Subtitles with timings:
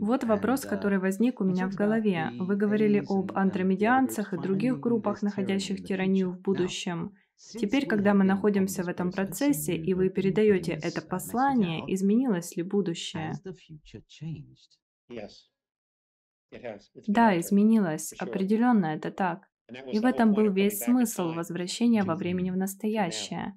[0.00, 2.30] Вот вопрос, uh, который возник у меня в голове.
[2.38, 7.14] Вы говорили об андромедианцах и других группах, находящих тиранию в будущем.
[7.36, 13.34] Теперь, когда мы находимся в этом процессе, и вы передаете это послание, изменилось ли будущее?
[17.06, 18.12] Да, изменилось.
[18.14, 19.48] Определенно это так.
[19.92, 23.54] И в этом был весь смысл возвращения во времени в настоящее.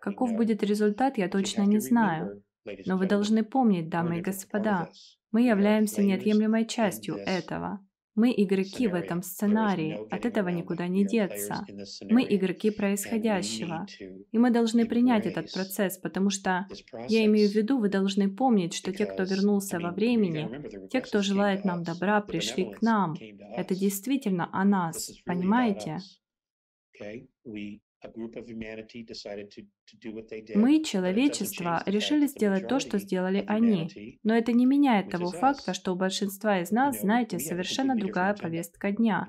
[0.00, 2.42] Каков будет результат, я точно не знаю.
[2.86, 4.90] Но вы должны помнить, дамы и господа,
[5.30, 7.80] мы являемся неотъемлемой частью этого.
[8.14, 11.64] Мы игроки в этом сценарии, от этого никуда не деться.
[12.02, 13.86] Мы игроки происходящего.
[14.32, 16.66] И мы должны принять этот процесс, потому что,
[17.08, 21.22] я имею в виду, вы должны помнить, что те, кто вернулся во времени, те, кто
[21.22, 23.14] желает нам добра, пришли к нам.
[23.56, 25.98] Это действительно о нас, понимаете?
[30.54, 34.18] Мы, человечество, решили сделать то, что сделали они.
[34.22, 38.92] Но это не меняет того факта, что у большинства из нас, знаете, совершенно другая повестка
[38.92, 39.26] дня.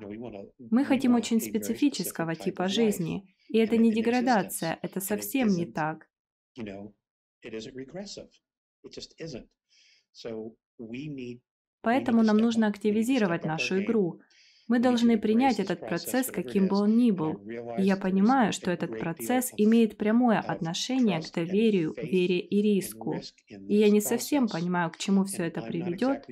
[0.70, 3.24] Мы хотим очень специфического типа жизни.
[3.48, 6.08] И это не деградация, это совсем не так.
[11.82, 14.20] Поэтому нам нужно активизировать нашу игру,
[14.70, 17.34] мы должны принять этот процесс, каким бы он ни был.
[17.76, 23.16] И я понимаю, что этот процесс имеет прямое отношение к доверию, вере и риску.
[23.48, 26.24] И я не совсем понимаю, к чему все это приведет,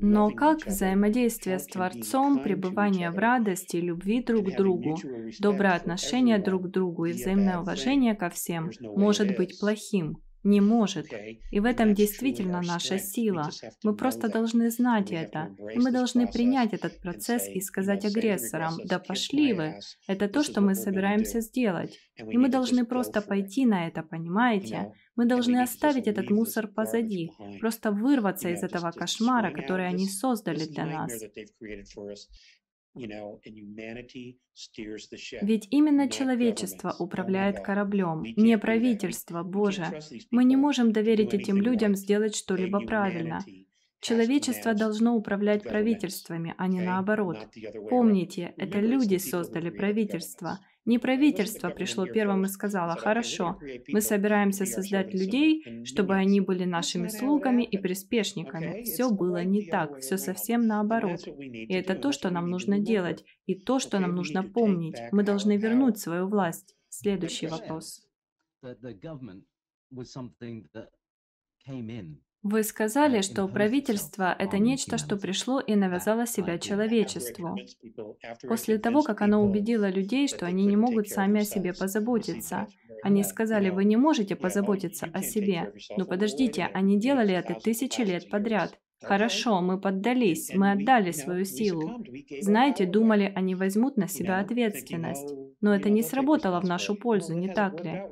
[0.00, 4.96] но как взаимодействие с Творцом, пребывание в радости, любви друг к другу,
[5.38, 10.18] доброе отношение друг к другу и взаимное уважение ко всем может быть плохим?
[10.46, 11.06] Не может.
[11.50, 13.50] И в этом действительно наша сила.
[13.82, 15.56] Мы просто должны знать это.
[15.74, 20.60] И мы должны принять этот процесс и сказать агрессорам, да пошли вы, это то, что
[20.60, 21.98] мы собираемся сделать.
[22.32, 24.92] И мы должны просто пойти на это, понимаете?
[25.16, 30.86] Мы должны оставить этот мусор позади, просто вырваться из этого кошмара, который они создали для
[30.86, 31.12] нас.
[35.42, 40.00] Ведь именно человечество управляет кораблем, не правительство, Боже.
[40.30, 43.44] Мы не можем доверить этим людям сделать что-либо правильно.
[44.00, 47.38] Человечество должно управлять правительствами, а не наоборот.
[47.90, 50.60] Помните, это люди создали правительство.
[50.86, 53.58] Не правительство пришло первым и сказало, хорошо,
[53.88, 58.82] мы собираемся создать людей, чтобы они были нашими слугами и приспешниками.
[58.84, 61.26] Все было не так, все совсем наоборот.
[61.26, 64.96] И это то, что нам нужно делать, и то, что нам нужно помнить.
[65.10, 66.76] Мы должны вернуть свою власть.
[66.88, 68.06] Следующий вопрос.
[72.48, 77.56] Вы сказали, что правительство– это нечто, что пришло и навязало себя человечеству.
[78.46, 82.68] После того, как оно убедило людей, что они не могут сами о себе позаботиться,
[83.02, 85.72] они сказали, вы не можете позаботиться о себе.
[85.96, 88.78] Но подождите, они делали это тысячи лет подряд.
[89.02, 92.00] Хорошо, мы поддались, мы отдали свою силу.
[92.42, 95.34] Знаете, думали, они возьмут на себя ответственность.
[95.60, 98.02] Но это не сработало в нашу пользу, не так ли?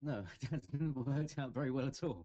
[0.00, 2.24] No, it didn't work out very well at all.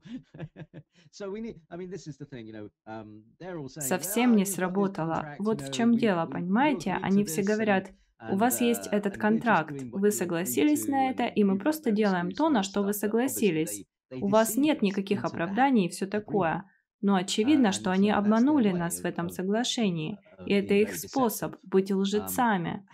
[1.12, 3.88] so we need, I mean, this is the thing, you know, um, they're all saying,
[3.88, 5.36] Совсем не сработало.
[5.40, 7.00] Вот в чем дело, понимаете?
[7.02, 7.92] Они все говорят,
[8.30, 12.50] у вас есть uh, этот контракт, вы согласились на это, и мы просто делаем то,
[12.50, 13.84] на что вы согласились.
[14.12, 16.70] У вас нет никаких оправданий и все такое.
[17.02, 21.98] Но очевидно, что они обманули нас в этом соглашении, и это их способ быть um,
[21.98, 22.88] лжецами.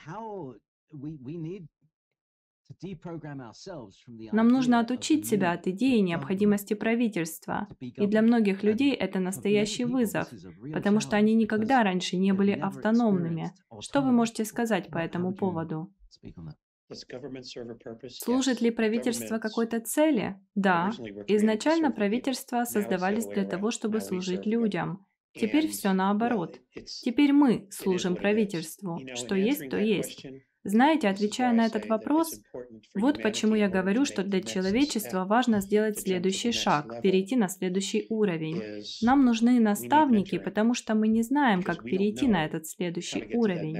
[4.31, 7.67] Нам нужно отучить себя от идеи необходимости правительства.
[7.79, 10.27] И для многих людей это настоящий вызов,
[10.73, 13.51] потому что они никогда раньше не были автономными.
[13.79, 15.91] Что вы можете сказать по этому поводу?
[18.09, 20.39] Служит ли правительство какой-то цели?
[20.55, 20.91] Да.
[21.27, 25.05] Изначально правительства создавались для того, чтобы служить людям.
[25.33, 26.59] Теперь все наоборот.
[27.03, 28.99] Теперь мы служим правительству.
[29.15, 30.25] Что есть, то есть.
[30.63, 32.41] Знаете, отвечая на этот вопрос,
[32.93, 38.83] вот почему я говорю, что для человечества важно сделать следующий шаг, перейти на следующий уровень.
[39.01, 43.77] Нам нужны наставники, потому что мы не знаем, как перейти на этот следующий уровень.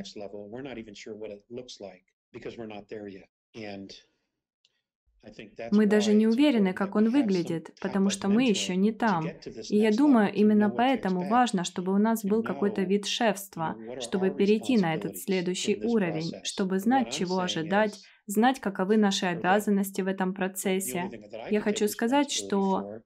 [5.71, 9.27] Мы даже не уверены, как он выглядит, потому что мы еще не там.
[9.69, 14.77] И я думаю, именно поэтому важно, чтобы у нас был какой-то вид шефства, чтобы перейти
[14.77, 21.09] на этот следующий уровень, чтобы знать, чего ожидать, знать, каковы наши обязанности в этом процессе.
[21.49, 23.01] Я хочу сказать, что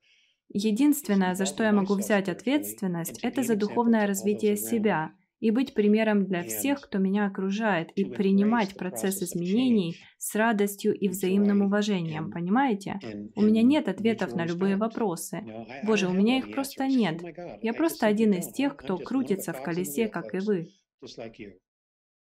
[0.56, 5.12] Единственное, за что я могу взять ответственность, это за духовное развитие себя
[5.44, 11.10] и быть примером для всех, кто меня окружает, и принимать процесс изменений с радостью и
[11.10, 12.98] взаимным уважением, понимаете?
[13.36, 15.44] У меня нет ответов на любые вопросы.
[15.84, 17.22] Боже, у меня их просто нет.
[17.62, 20.69] Я просто один из тех, кто крутится в колесе, как и вы.